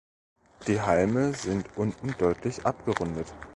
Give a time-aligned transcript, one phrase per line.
[0.65, 3.31] Die Halme sind unten deutlich abgerundet.